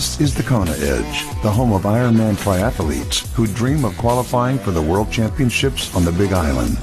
This 0.00 0.18
is 0.18 0.34
the 0.34 0.42
Kona 0.42 0.70
Edge, 0.70 1.26
the 1.42 1.50
home 1.50 1.74
of 1.74 1.82
Ironman 1.82 2.34
triathletes 2.36 3.30
who 3.34 3.46
dream 3.46 3.84
of 3.84 3.94
qualifying 3.98 4.58
for 4.58 4.70
the 4.70 4.80
World 4.80 5.12
Championships 5.12 5.94
on 5.94 6.06
the 6.06 6.12
Big 6.12 6.32
Island. 6.32 6.78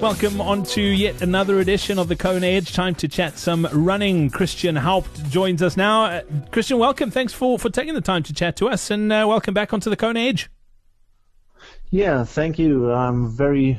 Welcome 0.00 0.40
on 0.40 0.62
to 0.62 0.80
yet 0.80 1.20
another 1.20 1.60
edition 1.60 1.98
of 1.98 2.08
the 2.08 2.16
Kona 2.16 2.46
Edge. 2.46 2.72
Time 2.72 2.94
to 2.94 3.08
chat 3.08 3.36
some 3.36 3.68
running. 3.74 4.30
Christian 4.30 4.76
Haupt 4.76 5.28
joins 5.28 5.62
us 5.62 5.76
now. 5.76 6.06
Uh, 6.06 6.22
Christian, 6.50 6.78
welcome. 6.78 7.10
Thanks 7.10 7.34
for, 7.34 7.58
for 7.58 7.68
taking 7.68 7.92
the 7.92 8.00
time 8.00 8.22
to 8.22 8.32
chat 8.32 8.56
to 8.56 8.70
us, 8.70 8.90
and 8.90 9.12
uh, 9.12 9.26
welcome 9.28 9.52
back 9.52 9.74
onto 9.74 9.90
the 9.90 9.98
Kona 9.98 10.20
Edge. 10.20 10.48
Yeah, 11.90 12.24
thank 12.24 12.58
you. 12.58 12.90
I'm 12.90 13.28
very 13.28 13.78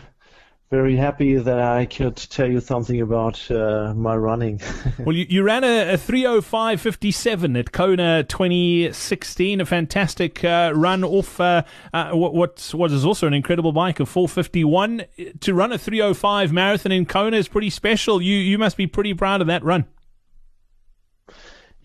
very 0.71 0.95
happy 0.95 1.35
that 1.35 1.59
I 1.59 1.85
could 1.85 2.15
tell 2.15 2.49
you 2.49 2.59
something 2.59 2.99
about 2.99 3.49
uh, 3.51 3.93
my 3.95 4.15
running. 4.15 4.59
well, 4.99 5.15
you, 5.15 5.25
you 5.29 5.43
ran 5.43 5.63
a, 5.63 5.93
a 5.93 5.97
305.57 5.97 7.59
at 7.59 7.71
Kona 7.71 8.23
2016, 8.23 9.61
a 9.61 9.65
fantastic 9.65 10.43
uh, 10.43 10.71
run 10.75 11.03
off 11.03 11.39
uh, 11.39 11.63
uh 11.93 12.11
what, 12.11 12.33
what, 12.33 12.71
what 12.73 12.91
is 12.91 13.05
also 13.05 13.27
an 13.27 13.33
incredible 13.33 13.71
bike 13.71 13.99
of 13.99 14.09
451. 14.09 15.05
To 15.41 15.53
run 15.53 15.71
a 15.71 15.77
305 15.77 16.51
marathon 16.51 16.91
in 16.91 17.05
Kona 17.05 17.37
is 17.37 17.47
pretty 17.47 17.69
special. 17.69 18.21
You, 18.21 18.35
you 18.35 18.57
must 18.57 18.75
be 18.75 18.87
pretty 18.87 19.13
proud 19.13 19.41
of 19.41 19.47
that 19.47 19.63
run. 19.63 19.85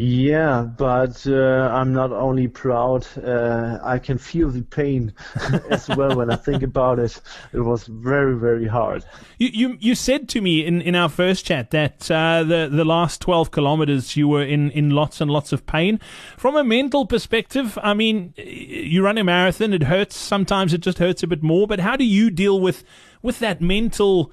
Yeah, 0.02 0.62
but 0.62 1.26
uh, 1.26 1.68
I'm 1.70 1.92
not 1.92 2.10
only 2.10 2.48
proud, 2.48 3.06
uh, 3.22 3.80
I 3.84 3.98
can 3.98 4.16
feel 4.16 4.48
the 4.48 4.62
pain 4.62 5.12
as 5.70 5.90
well 5.90 6.16
when 6.16 6.30
I 6.30 6.36
think 6.36 6.62
about 6.62 6.98
it. 6.98 7.20
It 7.52 7.60
was 7.60 7.86
very, 7.86 8.34
very 8.38 8.66
hard. 8.66 9.04
You 9.36 9.50
you, 9.52 9.76
you 9.78 9.94
said 9.94 10.26
to 10.30 10.40
me 10.40 10.64
in, 10.64 10.80
in 10.80 10.94
our 10.94 11.10
first 11.10 11.44
chat 11.44 11.70
that 11.72 12.10
uh, 12.10 12.44
the 12.44 12.70
the 12.72 12.86
last 12.86 13.20
12 13.20 13.50
kilometers 13.50 14.16
you 14.16 14.26
were 14.26 14.42
in, 14.42 14.70
in 14.70 14.88
lots 14.88 15.20
and 15.20 15.30
lots 15.30 15.52
of 15.52 15.66
pain. 15.66 16.00
From 16.38 16.56
a 16.56 16.64
mental 16.64 17.04
perspective, 17.04 17.78
I 17.82 17.92
mean, 17.92 18.32
you 18.38 19.04
run 19.04 19.18
a 19.18 19.24
marathon, 19.24 19.74
it 19.74 19.82
hurts. 19.82 20.16
Sometimes 20.16 20.72
it 20.72 20.80
just 20.80 20.96
hurts 20.96 21.22
a 21.22 21.26
bit 21.26 21.42
more. 21.42 21.66
But 21.66 21.80
how 21.80 21.96
do 21.96 22.04
you 22.04 22.30
deal 22.30 22.58
with 22.58 22.84
with 23.20 23.38
that 23.40 23.60
mental? 23.60 24.32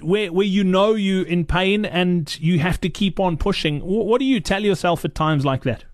Where 0.00 0.32
where 0.32 0.46
you 0.46 0.64
know 0.64 0.94
you 0.94 1.22
in 1.22 1.44
pain 1.44 1.84
and 1.84 2.38
you 2.40 2.58
have 2.60 2.80
to 2.80 2.88
keep 2.88 3.18
on 3.18 3.36
pushing. 3.36 3.80
What 3.80 4.18
do 4.18 4.24
you 4.24 4.40
tell 4.40 4.64
yourself 4.64 5.04
at 5.04 5.14
times 5.14 5.44
like 5.44 5.62
that? 5.64 5.84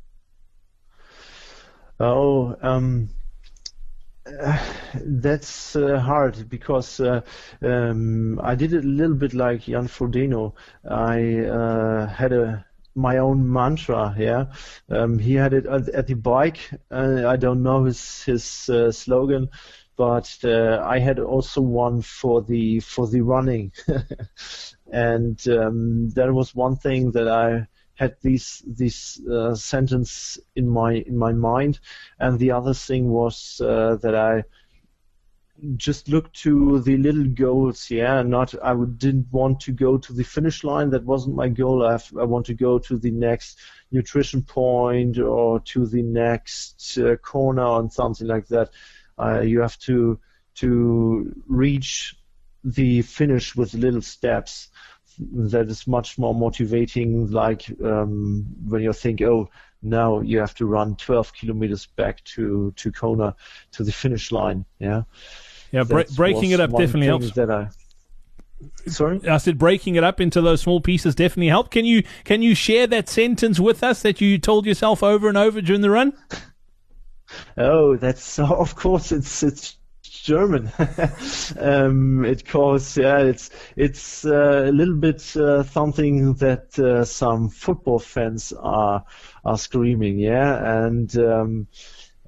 Oh, 1.99 2.57
um, 2.61 3.09
uh, 4.27 4.59
that's 4.95 5.77
uh, 5.77 5.99
hard 5.99 6.49
because 6.49 7.01
uh, 7.01 7.23
um, 7.63 8.41
I 8.43 8.55
did 8.55 8.73
it 8.73 8.85
a 8.85 8.89
little 8.89 9.17
bit 9.17 9.35
like 9.35 9.63
Jan 9.63 9.89
Frodeno. 9.89 10.53
I 10.89 11.41
uh, 11.47 12.07
had 12.07 12.33
a 12.33 12.65
my 12.95 13.19
own 13.19 13.51
mantra. 13.51 14.15
Yeah, 14.19 14.47
um, 14.91 15.19
he 15.19 15.35
had 15.35 15.53
it 15.53 15.67
at, 15.67 15.89
at 15.91 16.07
the 16.07 16.15
bike. 16.15 16.71
I 16.91 17.37
don't 17.37 17.63
know 17.63 17.85
his 17.85 18.23
his 18.25 18.69
uh, 18.69 18.93
slogan, 18.93 19.49
but 19.97 20.39
uh, 20.45 20.83
I 20.85 20.99
had 20.99 21.19
also 21.19 21.61
one 21.61 22.03
for 22.03 22.43
the 22.43 22.81
for 22.81 23.07
the 23.07 23.23
running, 23.23 23.73
and 24.93 25.49
um, 25.49 26.11
that 26.11 26.33
was 26.33 26.55
one 26.55 26.77
thing 26.77 27.13
that 27.13 27.29
I 27.29 27.67
had 27.95 28.17
this 28.23 28.63
this 28.67 29.21
uh, 29.27 29.55
sentence 29.55 30.39
in 30.55 30.69
my 30.69 30.95
in 30.95 31.17
my 31.17 31.33
mind, 31.33 31.81
and 32.21 32.39
the 32.39 32.51
other 32.51 32.75
thing 32.75 33.09
was 33.09 33.61
uh, 33.65 33.97
that 34.03 34.15
I 34.15 34.45
just 35.77 36.09
looked 36.09 36.35
to 36.43 36.81
the 36.81 36.97
little 36.99 37.25
goals. 37.25 37.91
Yeah, 37.91 38.23
not 38.23 38.55
I 38.63 38.73
would, 38.73 38.99
didn't 38.99 39.33
want 39.33 39.61
to 39.61 39.73
go 39.73 39.97
to 39.97 40.13
the 40.13 40.25
finish 40.25 40.65
line. 40.65 40.91
That 40.91 41.05
wasn't 41.05 41.37
my 41.37 41.49
goal. 41.49 41.87
I, 41.87 41.93
have, 41.93 42.13
I 42.21 42.25
want 42.25 42.47
to 42.47 42.55
go 42.55 42.79
to 42.79 42.99
the 42.99 43.11
next 43.11 43.59
nutrition 43.91 44.43
point 44.43 45.19
or 45.19 45.61
to 45.61 45.87
the 45.87 46.03
next 46.03 46.99
uh, 46.99 47.17
corner 47.17 47.79
and 47.79 47.91
something 47.91 48.27
like 48.27 48.47
that. 48.49 48.71
Uh, 49.19 49.41
you 49.41 49.61
have 49.61 49.79
to 49.81 50.19
to 50.57 51.35
reach 51.47 52.17
the 52.65 53.03
finish 53.03 53.55
with 53.55 53.75
little 53.75 54.03
steps. 54.03 54.69
That 55.19 55.69
is 55.69 55.87
much 55.87 56.19
more 56.19 56.35
motivating. 56.35 57.31
Like 57.31 57.67
um, 57.83 58.47
when 58.67 58.83
you 58.83 58.93
think, 58.93 59.23
oh, 59.23 59.49
now 59.83 60.21
you 60.21 60.39
have 60.39 60.55
to 60.57 60.67
run 60.67 60.97
12 60.97 61.33
kilometers 61.33 61.87
back 61.87 62.23
to 62.25 62.73
to 62.77 62.93
Kona 62.93 63.35
to 63.73 63.85
the 63.85 63.93
finish 63.93 64.33
line. 64.33 64.65
Yeah. 64.79 65.03
Yeah, 65.73 65.83
bre- 65.83 66.03
breaking 66.15 66.53
it 66.53 66.61
up 66.61 66.71
definitely 66.71 67.07
helps. 67.07 67.33
That 67.33 67.51
I, 67.51 67.69
Sorry, 68.87 69.21
I 69.29 69.37
said 69.37 69.59
breaking 69.59 69.97
it 69.97 70.05
up 70.05 70.21
into 70.21 70.41
those 70.41 70.63
small 70.63 70.81
pieces 70.81 71.15
definitely 71.15 71.49
help. 71.49 71.71
Can 71.71 71.85
you 71.85 72.05
can 72.25 72.41
you 72.41 72.55
share 72.55 72.87
that 72.87 73.09
sentence 73.09 73.61
with 73.61 73.83
us 73.83 74.03
that 74.03 74.21
you 74.21 74.39
told 74.39 74.65
yourself 74.65 75.03
over 75.03 75.29
and 75.29 75.37
over 75.37 75.61
during 75.61 75.83
the 75.83 75.91
run? 75.91 76.13
Oh, 77.57 77.97
that's 77.97 78.39
of 78.39 78.75
course 78.77 79.13
it's 79.13 79.43
it's 79.43 79.77
German. 80.03 80.71
um, 81.61 82.25
it 82.25 82.47
calls 82.47 82.97
yeah, 82.97 83.19
it's 83.19 83.51
it's 83.77 84.25
uh, 84.25 84.65
a 84.67 84.73
little 84.73 84.97
bit 84.97 85.37
uh, 85.37 85.63
something 85.63 86.35
that 86.35 86.79
uh, 86.79 87.05
some 87.05 87.49
football 87.49 87.99
fans 87.99 88.53
are 88.53 89.05
are 89.45 89.59
screaming, 89.59 90.19
yeah, 90.19 90.85
and. 90.85 91.17
Um, 91.17 91.69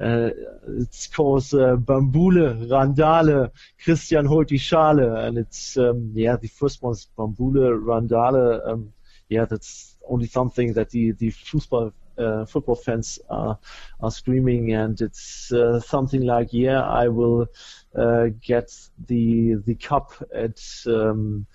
uh, 0.00 0.30
it's 0.78 1.08
called 1.08 1.42
uh, 1.54 1.74
Bambule, 1.74 2.68
Randale, 2.68 3.50
Christian 3.82 4.26
holt 4.26 4.48
die 4.48 4.56
Schale, 4.56 5.16
and 5.26 5.38
it's 5.38 5.76
um, 5.76 6.12
yeah 6.14 6.36
the 6.36 6.46
first 6.46 6.80
one's 6.80 7.08
Bambule, 7.18 7.82
Randale. 7.82 8.64
Um, 8.64 8.92
yeah, 9.28 9.44
that's 9.44 9.96
only 10.08 10.26
something 10.26 10.74
that 10.74 10.90
the 10.90 11.10
the 11.12 11.30
football 11.30 11.92
uh, 12.18 12.44
football 12.44 12.74
fans 12.76 13.18
are 13.30 13.58
are 14.00 14.10
screaming, 14.10 14.72
and 14.72 15.00
it's 15.00 15.52
uh, 15.52 15.80
something 15.80 16.22
like, 16.22 16.52
"Yeah, 16.52 16.82
I 16.82 17.08
will 17.08 17.46
uh, 17.94 18.26
get 18.40 18.72
the 19.06 19.54
the 19.64 19.74
cup 19.74 20.12
at 20.34 20.60
um, 20.86 21.46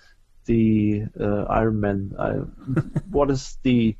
the 0.46 1.04
uh, 1.18 1.44
Ironman." 1.50 2.18
I, 2.18 2.32
what 3.10 3.30
is 3.30 3.58
the 3.62 3.96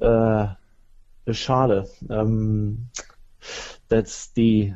uh, 0.00 0.54
the 1.24 1.32
Schale? 1.32 1.88
Um, 2.10 2.88
that's 3.88 4.28
the 4.28 4.72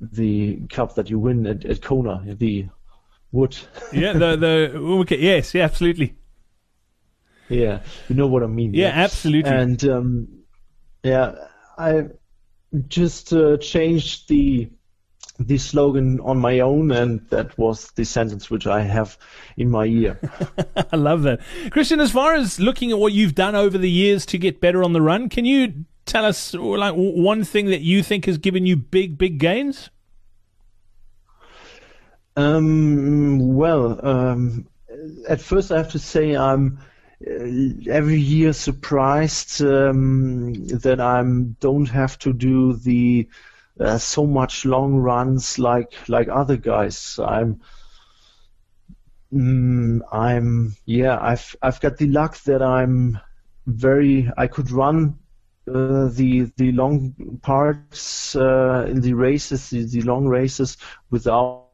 the 0.00 0.60
cup 0.68 0.94
that 0.94 1.10
you 1.10 1.18
win 1.18 1.46
at, 1.46 1.64
at 1.64 1.82
Kona, 1.82 2.22
the 2.36 2.68
wood. 3.32 3.56
yeah, 3.92 4.12
the 4.12 4.36
the 4.72 4.72
okay, 5.00 5.18
yes, 5.18 5.54
yeah, 5.54 5.64
absolutely. 5.64 6.16
Yeah, 7.48 7.80
you 8.08 8.14
know 8.14 8.28
what 8.28 8.42
I 8.44 8.46
mean. 8.46 8.74
Yeah, 8.74 8.88
yeah. 8.88 9.02
absolutely. 9.04 9.50
And 9.50 9.84
um, 9.84 10.28
yeah, 11.02 11.34
I 11.78 12.08
just 12.88 13.32
uh, 13.32 13.56
changed 13.58 14.28
the 14.28 14.70
the 15.38 15.56
slogan 15.56 16.20
on 16.20 16.38
my 16.38 16.60
own, 16.60 16.90
and 16.90 17.26
that 17.30 17.56
was 17.56 17.90
the 17.92 18.04
sentence 18.04 18.50
which 18.50 18.66
I 18.66 18.82
have 18.82 19.16
in 19.56 19.70
my 19.70 19.86
ear. 19.86 20.20
I 20.92 20.96
love 20.96 21.22
that, 21.22 21.40
Christian. 21.70 22.00
As 22.00 22.12
far 22.12 22.34
as 22.34 22.60
looking 22.60 22.92
at 22.92 22.98
what 22.98 23.14
you've 23.14 23.34
done 23.34 23.54
over 23.54 23.78
the 23.78 23.90
years 23.90 24.26
to 24.26 24.38
get 24.38 24.60
better 24.60 24.84
on 24.84 24.92
the 24.92 25.00
run, 25.00 25.28
can 25.30 25.46
you 25.46 25.86
tell 26.04 26.24
us 26.24 26.52
like 26.54 26.94
one 26.94 27.44
thing 27.44 27.66
that 27.66 27.80
you 27.80 28.02
think 28.02 28.26
has 28.26 28.36
given 28.36 28.66
you 28.66 28.76
big, 28.76 29.16
big 29.16 29.38
gains? 29.38 29.88
Um, 32.36 33.54
well, 33.54 34.04
um, 34.06 34.68
at 35.28 35.40
first 35.40 35.72
I 35.72 35.78
have 35.78 35.92
to 35.92 35.98
say 35.98 36.36
I'm 36.36 36.80
every 37.26 38.18
year 38.18 38.52
surprised 38.52 39.60
um, 39.62 40.54
that 40.68 41.00
I 41.00 41.22
don't 41.60 41.88
have 41.88 42.18
to 42.20 42.32
do 42.32 42.74
the 42.74 43.28
uh, 43.78 43.98
so 43.98 44.26
much 44.26 44.64
long 44.64 44.96
runs 44.96 45.58
like 45.58 45.92
like 46.08 46.28
other 46.28 46.56
guys. 46.56 47.18
I'm 47.22 47.60
mm, 49.32 50.00
I'm 50.12 50.76
yeah 50.86 51.18
I've 51.20 51.56
I've 51.62 51.80
got 51.80 51.98
the 51.98 52.06
luck 52.08 52.38
that 52.44 52.62
I'm 52.62 53.18
very 53.66 54.30
I 54.36 54.46
could 54.46 54.70
run 54.70 55.18
uh, 55.68 56.08
the 56.08 56.50
the 56.56 56.72
long 56.72 57.38
parts 57.42 58.34
uh, 58.34 58.86
in 58.88 59.00
the 59.00 59.14
races 59.14 59.70
the, 59.70 59.84
the 59.84 60.02
long 60.02 60.26
races 60.26 60.76
without 61.10 61.68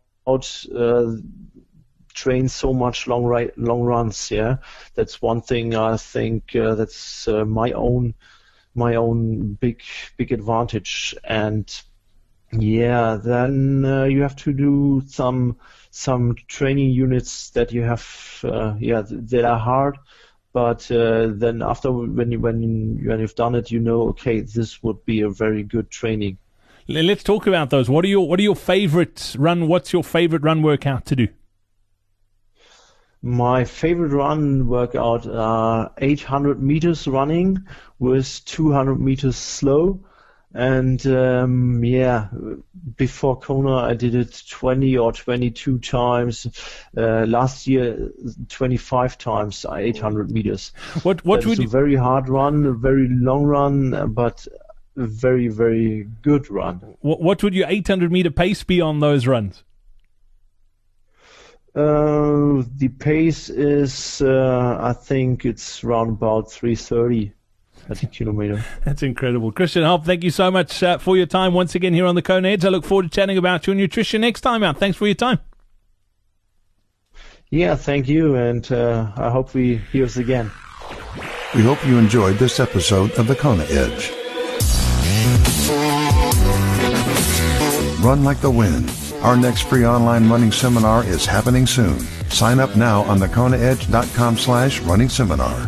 uh, 0.75 1.05
train 2.17 2.49
so 2.49 2.73
much 2.73 3.07
long 3.07 3.25
right 3.25 3.57
long 3.57 3.83
runs. 3.83 4.31
Yeah, 4.31 4.57
that's 4.95 5.23
one 5.23 5.43
thing 5.43 5.75
I 5.77 5.97
think 5.97 6.57
uh, 6.57 6.75
that's 6.75 7.29
uh, 7.29 7.45
my 7.45 7.71
own 7.73 8.15
my 8.75 8.97
own 8.97 9.55
big 9.55 9.83
big 10.17 10.33
advantage. 10.33 11.15
And 11.23 11.73
yeah, 12.53 13.19
then 13.23 13.85
uh, 13.85 14.05
you 14.05 14.23
have 14.23 14.37
to 14.37 14.53
do 14.53 15.03
some 15.07 15.59
some 15.91 16.35
training 16.49 16.91
units 16.91 17.51
that 17.51 17.73
you 17.73 17.83
have 17.83 18.41
uh, 18.45 18.75
yeah 18.79 19.03
that 19.07 19.45
are 19.45 19.59
hard. 19.59 19.99
But 20.53 20.91
uh, 20.91 21.33
then 21.35 21.61
after 21.63 21.93
when 21.93 22.33
you 22.33 22.41
when 22.41 22.63
you, 22.63 23.09
when 23.09 23.21
you've 23.21 23.35
done 23.35 23.55
it, 23.55 23.71
you 23.71 23.79
know 23.79 24.09
okay 24.09 24.41
this 24.41 24.83
would 24.83 25.05
be 25.05 25.21
a 25.21 25.31
very 25.31 25.63
good 25.63 25.91
training. 25.91 26.39
Let's 26.89 27.25
talk 27.25 27.49
about 27.49 27.71
those. 27.71 27.91
What 27.91 28.05
are 28.05 28.09
your 28.09 28.29
What 28.29 28.39
are 28.39 28.45
your 28.45 28.57
favorite 28.57 29.35
run? 29.39 29.67
What's 29.69 29.93
your 29.93 30.05
favorite 30.05 30.43
run 30.43 30.63
workout 30.63 31.05
to 31.07 31.17
do? 31.17 31.29
My 33.23 33.65
favorite 33.65 34.13
run 34.13 34.67
workout 34.67 35.27
are 35.27 35.91
800 35.99 36.63
meters 36.63 37.07
running 37.07 37.67
with 37.99 38.45
200 38.45 39.01
meters 39.01 39.37
slow. 39.37 40.01
And 40.55 41.07
um, 41.07 41.85
yeah, 41.85 42.29
before 42.97 43.39
Kona, 43.39 43.77
I 43.77 43.95
did 43.95 44.15
it 44.15 44.43
20 44.49 44.97
or 44.97 45.13
22 45.13 45.79
times. 45.81 46.47
Uh, 46.97 47.27
last 47.27 47.67
year, 47.67 48.11
25 48.49 49.19
times, 49.19 49.67
800 49.71 50.31
meters. 50.31 50.73
What 51.03 51.23
what 51.27 51.45
would 51.45 51.59
is 51.59 51.67
a 51.67 51.69
very 51.69 51.95
hard 51.95 52.31
run, 52.31 52.65
a 52.65 52.73
very 52.73 53.07
long 53.11 53.45
run, 53.45 54.15
but 54.15 54.47
a 54.97 55.07
very 55.07 55.49
very 55.49 56.05
good 56.23 56.51
run. 56.51 56.97
what, 57.01 57.21
what 57.21 57.43
would 57.43 57.53
your 57.53 57.69
800 57.69 58.11
meter 58.11 58.31
pace 58.31 58.63
be 58.63 58.81
on 58.81 59.01
those 59.01 59.27
runs? 59.27 59.63
Uh, 61.77 62.65
the 62.79 62.89
pace 62.99 63.51
is, 63.51 64.23
uh, 64.23 64.79
I 64.81 64.95
think 64.95 65.45
it's 65.45 65.85
around 65.85 66.09
about 66.09 66.51
330 66.51 67.33
at 67.91 68.03
a 68.03 68.07
kilometer. 68.07 68.65
That's 68.85 69.03
incredible. 69.03 69.53
Christian 69.53 69.83
Haupt, 69.83 70.07
thank 70.07 70.25
you 70.25 70.31
so 70.31 70.51
much 70.51 70.83
uh, 70.83 70.97
for 70.97 71.19
your 71.19 71.27
time 71.27 71.53
once 71.53 71.75
again 71.75 71.93
here 71.93 72.07
on 72.07 72.15
the 72.15 72.23
Kona 72.23 72.49
Edge. 72.49 72.65
I 72.65 72.71
look 72.71 72.87
forward 72.87 73.03
to 73.03 73.09
chatting 73.11 73.37
about 73.37 73.67
your 73.67 73.77
nutrition 73.77 74.23
next 74.23 74.41
time 74.41 74.63
out. 74.63 74.79
Thanks 74.79 74.97
for 74.97 75.07
your 75.07 75.15
time. 75.15 75.39
Yeah, 77.51 77.77
thank 77.77 78.09
you, 78.09 78.37
and 78.37 78.73
uh, 78.73 79.13
I 79.15 79.29
hope 79.29 79.53
we 79.53 79.77
hear 79.77 80.07
us 80.07 80.17
again. 80.17 80.51
We 81.55 81.63
hope 81.63 81.87
you 81.87 81.99
enjoyed 81.99 82.39
this 82.39 82.59
episode 82.59 83.13
of 83.13 83.29
the 83.29 83.37
Kona 83.37 83.65
Edge. 83.65 84.13
Run 88.03 88.25
like 88.25 88.41
the 88.41 88.51
wind. 88.51 88.91
Our 89.23 89.37
next 89.37 89.63
free 89.63 89.85
online 89.85 90.29
running 90.31 90.53
seminar 90.53 91.05
is 91.05 91.27
happening 91.27 91.67
soon. 91.67 91.99
Sign 92.31 92.61
up 92.61 92.77
now 92.77 93.03
on 93.03 93.19
thekonaedge.com 93.19 94.37
slash 94.37 94.81
running 94.81 95.09
seminar. 95.09 95.67